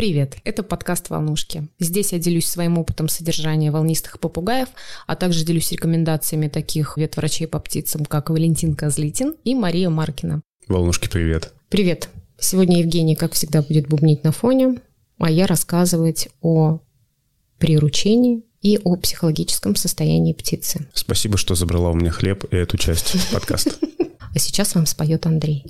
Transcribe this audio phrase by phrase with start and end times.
[0.00, 1.68] Привет, это подкаст «Волнушки».
[1.78, 4.70] Здесь я делюсь своим опытом содержания волнистых попугаев,
[5.06, 10.40] а также делюсь рекомендациями таких ветврачей по птицам, как Валентин Козлитин и Мария Маркина.
[10.68, 11.52] Волнушки, привет.
[11.68, 12.08] Привет.
[12.38, 14.80] Сегодня Евгений, как всегда, будет бубнить на фоне,
[15.18, 16.78] а я рассказывать о
[17.58, 20.88] приручении и о психологическом состоянии птицы.
[20.94, 23.72] Спасибо, что забрала у меня хлеб и эту часть подкаста.
[24.32, 25.66] А сейчас вам споет Андрей.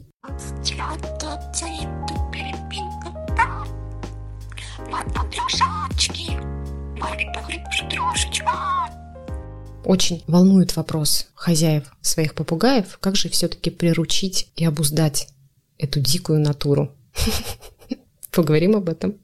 [9.84, 15.28] Очень волнует вопрос хозяев своих попугаев, как же все-таки приручить и обуздать
[15.78, 16.94] эту дикую натуру.
[18.30, 19.16] Поговорим об этом.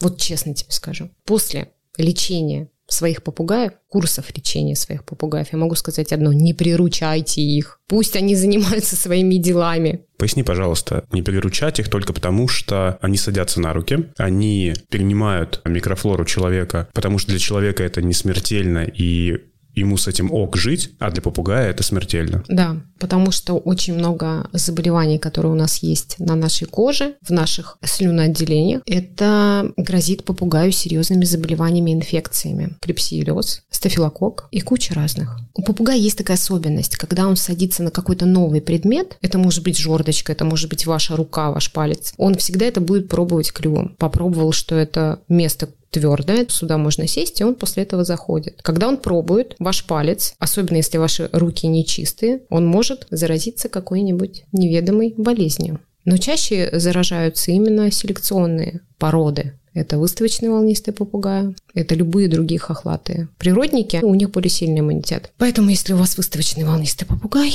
[0.00, 1.10] Вот честно тебе скажу.
[1.24, 7.80] После лечения своих попугаев, курсов лечения своих попугаев, я могу сказать одно, не приручайте их.
[7.88, 10.04] Пусть они занимаются своими делами.
[10.18, 16.24] Поясни, пожалуйста, не приручать их только потому, что они садятся на руки, они перенимают микрофлору
[16.24, 21.10] человека, потому что для человека это не смертельно и ему с этим ок жить, а
[21.10, 22.44] для попугая это смертельно.
[22.48, 27.78] Да, потому что очень много заболеваний, которые у нас есть на нашей коже, в наших
[27.82, 32.76] слюноотделениях, это грозит попугаю серьезными заболеваниями, инфекциями.
[32.80, 35.38] Клепсиелез, стафилококк и куча разных.
[35.54, 39.78] У попугая есть такая особенность, когда он садится на какой-то новый предмет, это может быть
[39.78, 43.96] жердочка, это может быть ваша рука, ваш палец, он всегда это будет пробовать клювом.
[43.98, 48.60] Попробовал, что это место твердое, сюда можно сесть, и он после этого заходит.
[48.62, 54.44] Когда он пробует, ваш палец, особенно если ваши руки не чистые, он может заразиться какой-нибудь
[54.52, 55.80] неведомой болезнью.
[56.04, 59.52] Но чаще заражаются именно селекционные породы.
[59.74, 63.28] Это выставочные волнистые попугаи, это любые другие хохлатые.
[63.38, 65.32] Природники, у них более сильный иммунитет.
[65.38, 67.54] Поэтому, если у вас выставочный волнистый попугай,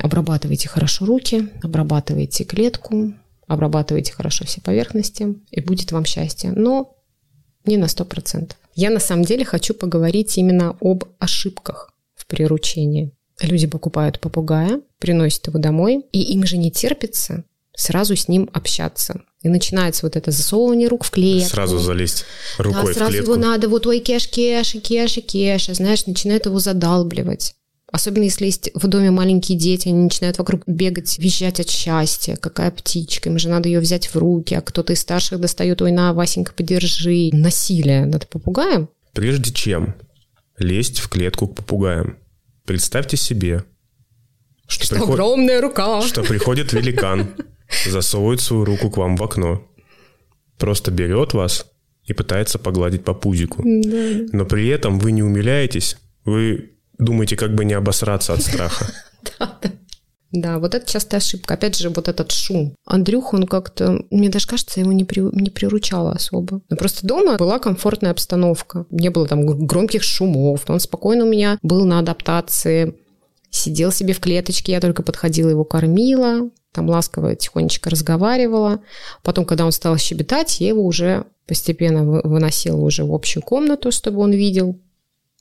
[0.00, 3.12] обрабатывайте хорошо руки, обрабатывайте клетку,
[3.46, 6.52] обрабатывайте хорошо все поверхности, и будет вам счастье.
[6.52, 6.97] Но
[7.64, 8.52] не на 100%.
[8.74, 13.12] Я на самом деле хочу поговорить именно об ошибках в приручении.
[13.40, 17.44] Люди покупают попугая, приносят его домой, и им же не терпится
[17.78, 19.20] сразу с ним общаться.
[19.42, 21.48] И начинается вот это засовывание рук в клетку.
[21.48, 22.24] Сразу залезть
[22.58, 23.30] рукой да, в сразу клетку.
[23.32, 27.54] его надо вот ой, кеш, кеш, кеш, кеш, знаешь, начинает его задалбливать.
[27.90, 32.36] Особенно если есть в доме маленькие дети, они начинают вокруг бегать, визжать от счастья.
[32.36, 35.90] Какая птичка, им же надо ее взять в руки, а кто-то из старших достает, ой,
[35.90, 37.30] на, Васенька, подержи.
[37.32, 38.90] Насилие над попугаем.
[39.14, 39.94] Прежде чем
[40.58, 42.18] лезть в клетку к попугаям,
[42.66, 43.64] представьте себе,
[44.66, 45.10] что, что приход...
[45.14, 46.02] огромная рука.
[46.02, 47.28] Что приходит великан,
[47.86, 49.66] засовывает свою руку к вам в окно,
[50.58, 51.66] просто берет вас
[52.04, 53.62] и пытается погладить по пузику.
[53.64, 58.86] Но при этом вы не умиляетесь, вы думаете, как бы не обосраться от страха.
[60.30, 61.54] Да, вот это частая ошибка.
[61.54, 62.74] Опять же, вот этот шум.
[62.84, 66.60] Андрюха, он как-то, мне даже кажется, его не, при, не приручало особо.
[66.68, 68.84] Просто дома была комфортная обстановка.
[68.90, 70.68] Не было там громких шумов.
[70.68, 72.94] Он спокойно у меня был на адаптации.
[73.50, 78.82] Сидел себе в клеточке, я только подходила, его кормила, там ласково, тихонечко разговаривала.
[79.22, 84.20] Потом, когда он стал щебетать, я его уже постепенно выносила уже в общую комнату, чтобы
[84.20, 84.78] он видел,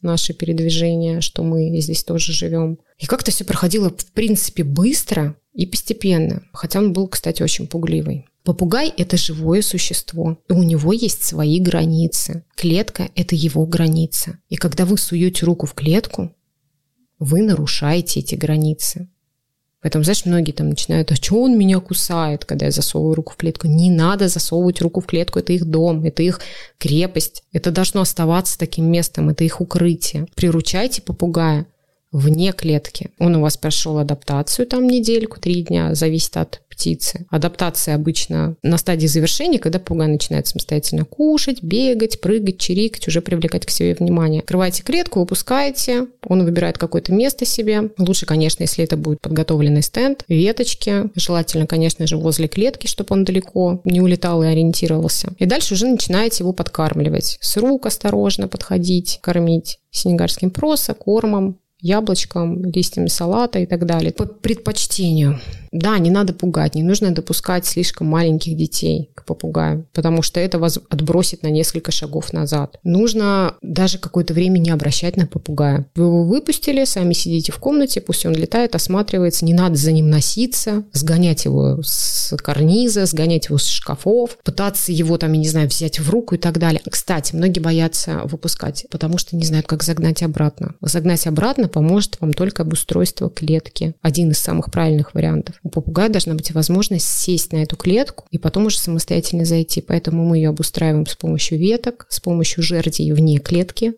[0.02, 2.80] наши передвижения, что мы здесь тоже живем.
[2.98, 6.44] И как-то все проходило, в принципе, быстро и постепенно.
[6.54, 8.28] Хотя он был, кстати, очень пугливый.
[8.44, 12.46] Попугай– это живое существо, и у него есть свои границы.
[12.56, 14.40] Клетка– это его граница.
[14.48, 16.34] И когда вы суете руку в клетку,
[17.20, 19.10] вы нарушаете эти границы.
[19.82, 23.38] Поэтому, знаешь, многие там начинают, а что он меня кусает, когда я засовываю руку в
[23.38, 23.68] клетку?
[23.68, 26.42] Не надо засовывать руку в клетку, это их дом, это их
[26.80, 30.28] крепость, это должно оставаться таким местом, это их укрытие.
[30.36, 31.68] Приручайте попугая
[32.12, 33.12] вне клетки.
[33.20, 37.26] Он у вас прошел адаптацию там недельку, три дня, зависит от птицы.
[37.30, 43.66] Адаптация обычно на стадии завершения, когда попугай начинает самостоятельно кушать, бегать, прыгать, чирикать, уже привлекать
[43.66, 44.42] к себе внимание.
[44.42, 47.90] Открываете клетку, выпускаете, он выбирает какое-то место себе.
[47.98, 51.10] Лучше, конечно, если это будет подготовленный стенд, веточки.
[51.16, 55.34] Желательно, конечно же, возле клетки, чтобы он далеко не улетал и ориентировался.
[55.40, 57.40] И дальше уже начинаете его подкармливать.
[57.42, 64.12] С рук осторожно подходить, кормить сенегарским проса, кормом, яблочком, листьями салата и так далее.
[64.12, 65.40] По предпочтению.
[65.72, 70.60] Да, не надо пугать, не нужно допускать слишком маленьких детей к попугаю, потому что это
[70.60, 72.80] вас отбросит на несколько шагов назад.
[72.84, 75.86] Нужно даже какое-то время не обращать на попугая.
[75.96, 80.10] Вы его выпустили, сами сидите в комнате, пусть он летает, осматривается, не надо за ним
[80.10, 85.68] носиться, сгонять его с карниза, сгонять его с шкафов, пытаться его там, я не знаю,
[85.68, 86.82] взять в руку и так далее.
[86.90, 90.76] Кстати, многие боятся выпускать, потому что не знают, как загнать обратно.
[90.82, 93.96] Загнать обратно поможет вам только обустройство клетки.
[94.02, 95.56] Один из самых правильных вариантов.
[95.64, 99.82] У попугая должна быть возможность сесть на эту клетку и потом уже самостоятельно зайти.
[99.82, 103.94] Поэтому мы ее обустраиваем с помощью веток, с помощью жердей вне клетки.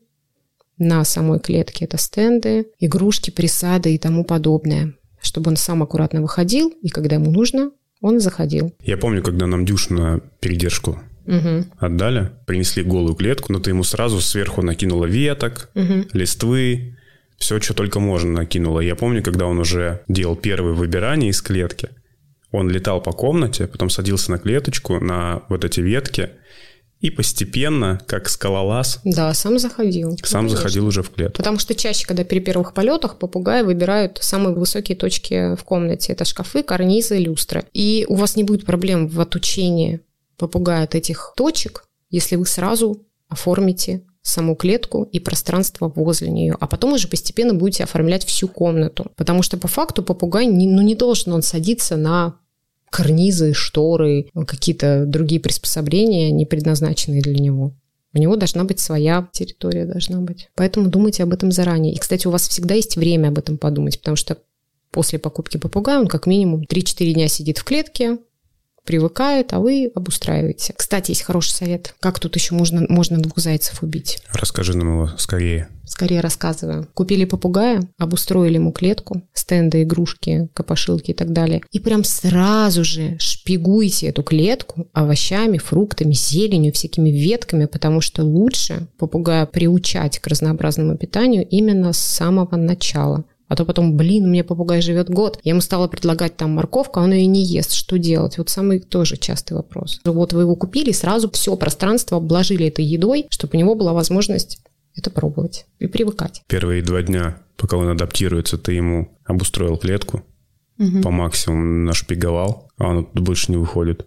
[0.77, 4.93] На самой клетке это стенды, игрушки, присады и тому подобное.
[5.21, 8.73] Чтобы он сам аккуратно выходил, и когда ему нужно, он заходил.
[8.81, 11.65] Я помню, когда нам Дюш на передержку угу.
[11.77, 16.05] отдали, принесли голую клетку, но ты ему сразу сверху накинула веток, угу.
[16.13, 16.95] листвы,
[17.39, 18.81] все, что только можно накинула.
[18.81, 21.89] Я помню, когда он уже делал первое выбирание из клетки,
[22.51, 26.31] он летал по комнате, потом садился на клеточку, на вот эти ветки,
[26.99, 28.99] и постепенно, как скалолаз...
[29.05, 30.17] Да, сам заходил.
[30.23, 31.37] Сам ну, заходил уже в клетку.
[31.37, 36.11] Потому что чаще, когда при первых полетах попугаи выбирают самые высокие точки в комнате.
[36.11, 37.63] Это шкафы, карнизы, люстры.
[37.71, 40.01] И у вас не будет проблем в отучении
[40.37, 46.67] попугая от этих точек, если вы сразу оформите саму клетку и пространство возле нее, а
[46.67, 49.11] потом уже постепенно будете оформлять всю комнату.
[49.15, 52.35] Потому что по факту попугай не, ну, не должен он садиться на
[52.89, 57.73] карнизы, шторы, какие-то другие приспособления, не предназначенные для него.
[58.13, 60.49] У него должна быть своя территория, должна быть.
[60.55, 61.93] Поэтому думайте об этом заранее.
[61.93, 64.37] И, кстати, у вас всегда есть время об этом подумать, потому что
[64.89, 68.17] после покупки попугая он как минимум 3-4 дня сидит в клетке,
[68.83, 70.73] привыкает, а вы обустраиваете.
[70.75, 71.95] Кстати, есть хороший совет.
[71.99, 74.21] Как тут еще можно, можно двух зайцев убить?
[74.33, 75.69] Расскажи нам его скорее.
[75.85, 76.87] Скорее рассказываю.
[76.93, 81.63] Купили попугая, обустроили ему клетку, стенды, игрушки, копошилки и так далее.
[81.71, 88.87] И прям сразу же шпигуйте эту клетку овощами, фруктами, зеленью, всякими ветками, потому что лучше
[88.99, 93.25] попугая приучать к разнообразному питанию именно с самого начала.
[93.49, 95.39] А то потом, блин, у меня попугай живет год.
[95.43, 97.73] Я ему стала предлагать там морковку, а он ее не ест.
[97.73, 98.37] Что делать?
[98.37, 99.99] Вот самый тоже частый вопрос.
[100.05, 104.61] Вот вы его купили, сразу все пространство обложили этой едой, чтобы у него была возможность
[104.95, 106.43] это пробовать и привыкать.
[106.47, 110.23] Первые два дня, пока он адаптируется, ты ему обустроил клетку,
[110.77, 111.01] угу.
[111.01, 114.05] по максимуму нашпиговал, а он больше не выходит.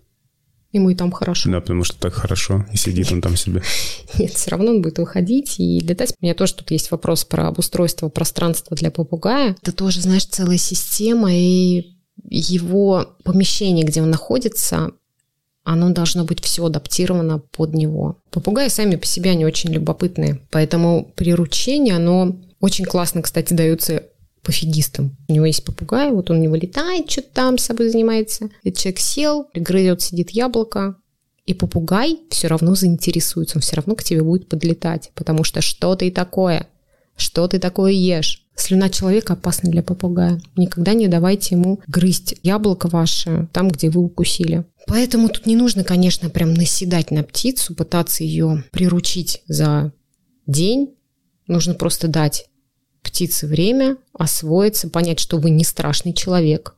[0.72, 1.50] Ему и там хорошо.
[1.50, 3.62] Да, потому что так хорошо, и сидит он там себе.
[4.18, 6.14] Нет, все равно он будет выходить и летать.
[6.20, 9.54] У меня тоже тут есть вопрос про обустройство пространства для попугая.
[9.60, 11.92] Это тоже, знаешь, целая система, и
[12.24, 14.92] его помещение, где он находится,
[15.64, 18.16] оно должно быть все адаптировано под него.
[18.30, 24.04] Попугаи сами по себе, они очень любопытные, поэтому приручение, оно очень классно, кстати, дается
[24.42, 25.16] пофигистом.
[25.28, 28.50] У него есть попугай, вот он не вылетает, что-то там с собой занимается.
[28.64, 30.96] Этот человек сел, грызет, сидит яблоко,
[31.44, 35.96] и попугай все равно заинтересуется, он все равно к тебе будет подлетать, потому что что
[35.96, 36.68] ты такое?
[37.16, 38.46] Что ты такое ешь?
[38.54, 40.40] Слюна человека опасна для попугая.
[40.56, 44.64] Никогда не давайте ему грызть яблоко ваше там, где вы укусили.
[44.86, 49.92] Поэтому тут не нужно, конечно, прям наседать на птицу, пытаться ее приручить за
[50.46, 50.94] день.
[51.46, 52.46] Нужно просто дать
[53.02, 56.74] птице время освоиться, понять, что вы не страшный человек,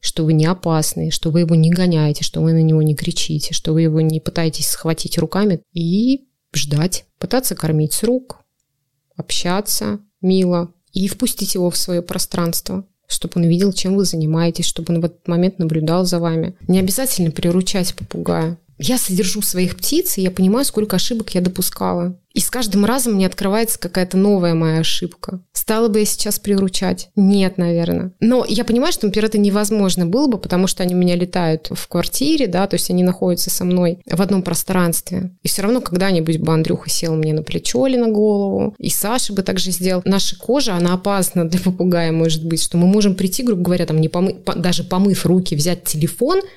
[0.00, 3.54] что вы не опасный, что вы его не гоняете, что вы на него не кричите,
[3.54, 8.40] что вы его не пытаетесь схватить руками и ждать, пытаться кормить с рук,
[9.16, 14.94] общаться мило и впустить его в свое пространство чтобы он видел, чем вы занимаетесь, чтобы
[14.94, 16.54] он в этот момент наблюдал за вами.
[16.68, 22.18] Не обязательно приручать попугая я содержу своих птиц, и я понимаю, сколько ошибок я допускала.
[22.32, 25.40] И с каждым разом мне открывается какая-то новая моя ошибка.
[25.52, 27.10] Стала бы я сейчас приручать?
[27.16, 28.12] Нет, наверное.
[28.20, 31.70] Но я понимаю, что, например, это невозможно было бы, потому что они у меня летают
[31.72, 35.32] в квартире, да, то есть они находятся со мной в одном пространстве.
[35.42, 39.32] И все равно когда-нибудь бы Андрюха сел мне на плечо или на голову, и Саша
[39.32, 40.02] бы также сделал.
[40.04, 44.00] Наша кожа, она опасна для попугая, может быть, что мы можем прийти, грубо говоря, там
[44.00, 44.36] не помы...
[44.54, 46.40] даже помыв руки, взять телефон–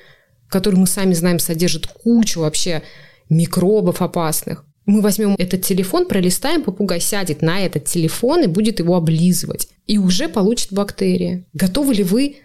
[0.52, 2.82] который мы сами знаем содержит кучу вообще
[3.28, 4.64] микробов опасных.
[4.84, 9.68] Мы возьмем этот телефон, пролистаем, попугай сядет на этот телефон и будет его облизывать.
[9.86, 11.46] И уже получит бактерии.
[11.54, 12.36] Готовы ли вы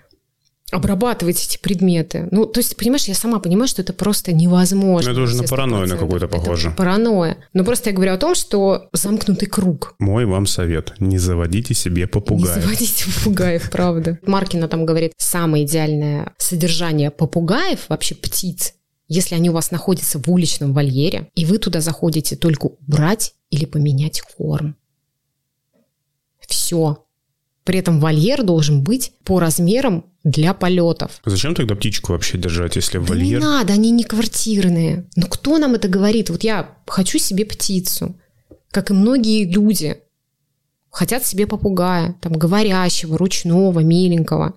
[0.72, 2.28] обрабатывать эти предметы.
[2.32, 5.12] Ну, то есть, понимаешь, я сама понимаю, что это просто невозможно.
[5.12, 6.70] Это уже на паранойю на какую-то похоже.
[6.70, 7.38] Это паранойя.
[7.54, 9.96] Но просто я говорю о том, что замкнутый круг.
[10.00, 10.94] Мой вам совет.
[11.00, 12.58] Не заводите себе попугаев.
[12.58, 14.20] Не заводите попугаев, правда.
[14.26, 18.74] Маркина там говорит, самое идеальное содержание попугаев, вообще птиц,
[19.08, 23.66] если они у вас находятся в уличном вольере, и вы туда заходите только убрать или
[23.66, 24.76] поменять корм.
[26.46, 27.07] Все.
[27.68, 31.20] При этом вольер должен быть по размерам для полетов.
[31.26, 33.40] Зачем тогда птичку вообще держать, если да вольер?
[33.40, 35.10] Не надо, они не квартирные.
[35.18, 36.30] Но кто нам это говорит?
[36.30, 38.16] Вот я хочу себе птицу,
[38.72, 39.98] как и многие люди
[40.92, 44.54] хотят себе попугая, там говорящего, ручного, миленького.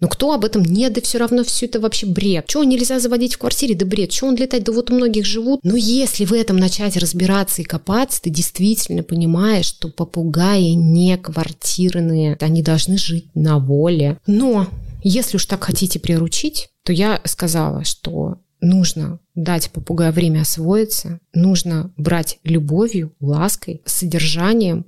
[0.00, 0.62] Но кто об этом?
[0.62, 2.46] Нет, да все равно все это вообще бред.
[2.48, 3.74] Чего нельзя заводить в квартире?
[3.74, 4.10] Да бред.
[4.10, 4.64] Чего он летать?
[4.64, 5.60] Да вот у многих живут.
[5.62, 12.36] Но если в этом начать разбираться и копаться, ты действительно понимаешь, что попугаи не квартирные.
[12.40, 14.18] Они должны жить на воле.
[14.26, 14.68] Но
[15.02, 21.92] Если уж так хотите приручить, то я сказала, что нужно дать попугаю время освоиться, нужно
[21.96, 24.86] брать любовью, лаской, содержанием,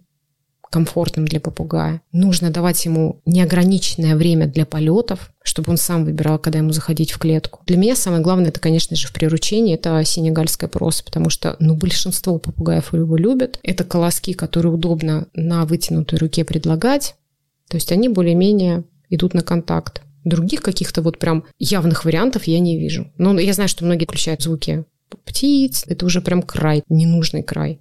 [0.70, 2.02] комфортным для попугая.
[2.12, 7.18] Нужно давать ему неограниченное время для полетов, чтобы он сам выбирал, когда ему заходить в
[7.18, 7.60] клетку.
[7.66, 11.74] Для меня самое главное, это, конечно же, в приручении, это сенегальская проса, потому что, ну,
[11.74, 13.58] большинство попугаев его любят.
[13.62, 17.14] Это колоски, которые удобно на вытянутой руке предлагать.
[17.68, 20.02] То есть они более-менее идут на контакт.
[20.24, 23.10] Других каких-то вот прям явных вариантов я не вижу.
[23.16, 24.84] Но я знаю, что многие включают звуки
[25.24, 25.84] птиц.
[25.86, 27.80] Это уже прям край, ненужный край.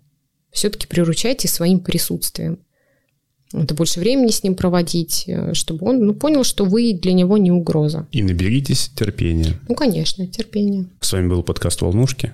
[0.52, 2.60] Все-таки приручайте своим присутствием.
[3.54, 7.38] Это больше времени с ним проводить, э, чтобы он ну, понял, что вы для него
[7.38, 8.08] не угроза.
[8.12, 9.60] И наберитесь терпения.
[9.68, 10.88] Ну, конечно, терпения.
[11.00, 12.34] С вами был подкаст «Волнушки».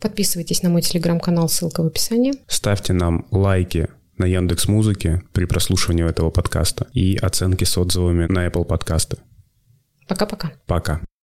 [0.00, 2.32] Подписывайтесь на мой телеграм-канал, ссылка в описании.
[2.48, 8.46] Ставьте нам лайки на Яндекс Музыке при прослушивании этого подкаста и оценки с отзывами на
[8.46, 9.18] Apple подкасты.
[10.08, 10.52] Пока-пока.
[10.66, 11.00] Пока.